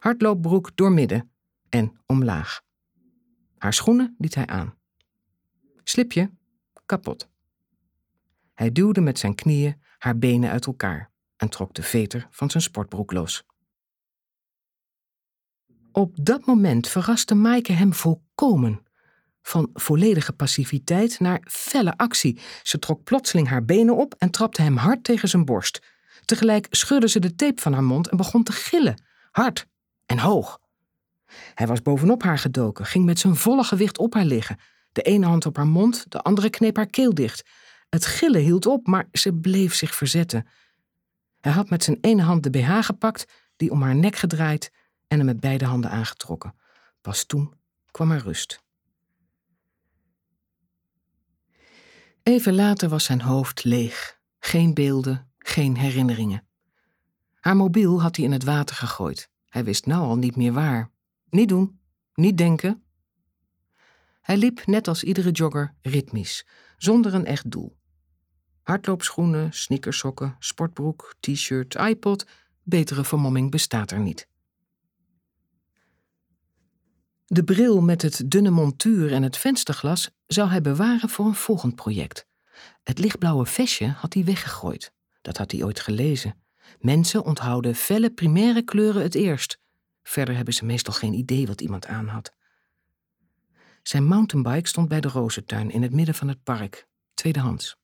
Hardloopbroek 0.04 0.70
doormidden 0.74 1.30
en 1.68 2.00
omlaag. 2.06 2.62
Haar 3.58 3.72
schoenen 3.72 4.14
liet 4.18 4.34
hij 4.34 4.46
aan. 4.46 4.74
Slipje 5.84 6.30
kapot. 6.86 7.28
Hij 8.54 8.72
duwde 8.72 9.00
met 9.00 9.18
zijn 9.18 9.34
knieën 9.34 9.82
haar 9.98 10.18
benen 10.18 10.50
uit 10.50 10.66
elkaar 10.66 11.10
en 11.36 11.48
trok 11.48 11.74
de 11.74 11.82
veter 11.82 12.26
van 12.30 12.50
zijn 12.50 12.62
sportbroek 12.62 13.12
los. 13.12 13.44
Op 15.92 16.24
dat 16.24 16.46
moment 16.46 16.88
verraste 16.88 17.34
Maaike 17.34 17.72
hem 17.72 17.94
volkomen. 17.94 18.82
Van 19.42 19.70
volledige 19.72 20.32
passiviteit 20.32 21.20
naar 21.20 21.42
felle 21.50 21.96
actie. 21.96 22.40
Ze 22.62 22.78
trok 22.78 23.04
plotseling 23.04 23.48
haar 23.48 23.64
benen 23.64 23.96
op 23.96 24.14
en 24.18 24.30
trapte 24.30 24.62
hem 24.62 24.76
hard 24.76 25.04
tegen 25.04 25.28
zijn 25.28 25.44
borst. 25.44 25.82
Tegelijk 26.24 26.66
scheurde 26.70 27.08
ze 27.08 27.18
de 27.18 27.34
tape 27.34 27.60
van 27.60 27.72
haar 27.72 27.84
mond 27.84 28.08
en 28.08 28.16
begon 28.16 28.42
te 28.42 28.52
gillen, 28.52 29.02
hard 29.30 29.72
en 30.06 30.18
hoog. 30.18 30.60
Hij 31.54 31.66
was 31.66 31.82
bovenop 31.82 32.22
haar 32.22 32.38
gedoken, 32.38 32.86
ging 32.86 33.04
met 33.04 33.18
zijn 33.18 33.36
volle 33.36 33.64
gewicht 33.64 33.98
op 33.98 34.14
haar 34.14 34.24
liggen. 34.24 34.58
De 34.92 35.02
ene 35.02 35.26
hand 35.26 35.46
op 35.46 35.56
haar 35.56 35.66
mond, 35.66 36.10
de 36.10 36.20
andere 36.20 36.50
kneep 36.50 36.76
haar 36.76 36.86
keel 36.86 37.14
dicht. 37.14 37.48
Het 37.88 38.06
gillen 38.06 38.40
hield 38.40 38.66
op, 38.66 38.86
maar 38.86 39.08
ze 39.12 39.34
bleef 39.34 39.74
zich 39.74 39.94
verzetten. 39.94 40.46
Hij 41.40 41.52
had 41.52 41.70
met 41.70 41.84
zijn 41.84 41.98
ene 42.00 42.22
hand 42.22 42.42
de 42.42 42.50
BH 42.50 42.78
gepakt, 42.80 43.24
die 43.56 43.70
om 43.70 43.82
haar 43.82 43.94
nek 43.94 44.16
gedraaid 44.16 44.72
en 45.06 45.16
hem 45.16 45.26
met 45.26 45.40
beide 45.40 45.64
handen 45.64 45.90
aangetrokken. 45.90 46.54
Pas 47.00 47.24
toen 47.24 47.54
kwam 47.90 48.10
er 48.10 48.22
rust. 48.22 48.62
Even 52.22 52.54
later 52.54 52.88
was 52.88 53.04
zijn 53.04 53.20
hoofd 53.20 53.64
leeg. 53.64 54.18
Geen 54.38 54.74
beelden, 54.74 55.32
geen 55.38 55.76
herinneringen. 55.76 56.46
Haar 57.40 57.56
mobiel 57.56 58.02
had 58.02 58.16
hij 58.16 58.24
in 58.24 58.32
het 58.32 58.44
water 58.44 58.76
gegooid. 58.76 59.30
Hij 59.54 59.64
wist 59.64 59.86
nou 59.86 60.02
al 60.02 60.16
niet 60.16 60.36
meer 60.36 60.52
waar. 60.52 60.90
Niet 61.30 61.48
doen, 61.48 61.80
niet 62.14 62.36
denken. 62.36 62.82
Hij 64.20 64.36
liep 64.36 64.66
net 64.66 64.88
als 64.88 65.04
iedere 65.04 65.30
jogger 65.30 65.74
ritmisch, 65.82 66.46
zonder 66.76 67.14
een 67.14 67.24
echt 67.24 67.50
doel. 67.50 67.76
Hardloopschoenen, 68.62 69.52
sneakersokken, 69.52 70.36
sportbroek, 70.38 71.14
t-shirt, 71.20 71.74
iPod, 71.74 72.26
betere 72.62 73.04
vermomming 73.04 73.50
bestaat 73.50 73.90
er 73.90 74.00
niet. 74.00 74.28
De 77.24 77.44
bril 77.44 77.80
met 77.80 78.02
het 78.02 78.22
dunne 78.26 78.50
montuur 78.50 79.12
en 79.12 79.22
het 79.22 79.36
vensterglas 79.36 80.10
zou 80.26 80.48
hij 80.48 80.60
bewaren 80.60 81.08
voor 81.08 81.26
een 81.26 81.34
volgend 81.34 81.74
project. 81.74 82.26
Het 82.82 82.98
lichtblauwe 82.98 83.46
vestje 83.46 83.86
had 83.86 84.14
hij 84.14 84.24
weggegooid. 84.24 84.92
Dat 85.22 85.36
had 85.36 85.50
hij 85.50 85.64
ooit 85.64 85.80
gelezen. 85.80 86.43
Mensen 86.80 87.24
onthouden 87.24 87.74
felle 87.74 88.10
primaire 88.10 88.62
kleuren 88.62 89.02
het 89.02 89.14
eerst. 89.14 89.60
Verder 90.02 90.36
hebben 90.36 90.54
ze 90.54 90.64
meestal 90.64 90.92
geen 90.92 91.14
idee 91.14 91.46
wat 91.46 91.60
iemand 91.60 91.86
aan 91.86 92.08
had. 92.08 92.34
Zijn 93.82 94.04
mountainbike 94.04 94.68
stond 94.68 94.88
bij 94.88 95.00
de 95.00 95.08
rozentuin 95.08 95.70
in 95.70 95.82
het 95.82 95.92
midden 95.92 96.14
van 96.14 96.28
het 96.28 96.42
park, 96.42 96.86
tweedehands. 97.14 97.76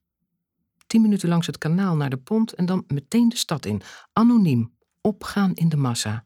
Tien 0.86 1.02
minuten 1.02 1.28
langs 1.28 1.46
het 1.46 1.58
kanaal 1.58 1.96
naar 1.96 2.10
de 2.10 2.16
pont 2.16 2.52
en 2.52 2.66
dan 2.66 2.84
meteen 2.86 3.28
de 3.28 3.36
stad 3.36 3.66
in, 3.66 3.82
anoniem, 4.12 4.74
opgaan 5.00 5.54
in 5.54 5.68
de 5.68 5.76
massa. 5.76 6.24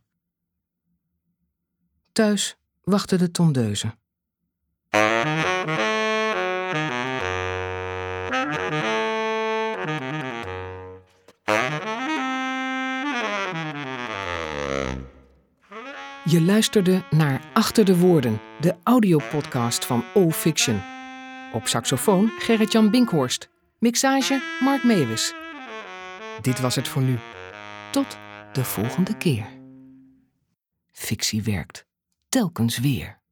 Thuis 2.13 2.57
wachtte 2.83 3.17
de 3.17 3.31
tondeuze. 3.31 3.95
Je 16.35 16.43
luisterde 16.43 17.05
naar 17.11 17.51
Achter 17.53 17.85
de 17.85 17.99
Woorden, 17.99 18.41
de 18.61 18.75
audiopodcast 18.83 19.85
van 19.85 20.05
O-Fiction. 20.15 20.83
Op 21.53 21.67
saxofoon 21.67 22.29
Gerrit-Jan 22.39 22.91
Binkhorst. 22.91 23.49
Mixage 23.79 24.43
Mark 24.61 24.85
Meewis. 24.85 25.35
Dit 26.41 26.61
was 26.61 26.75
het 26.75 26.89
voor 26.89 27.03
nu. 27.03 27.19
Tot 27.93 28.19
de 28.53 28.65
volgende 28.65 29.17
keer. 29.17 29.47
Fictie 30.91 31.43
werkt. 31.43 31.87
Telkens 32.29 32.79
weer. 32.79 33.23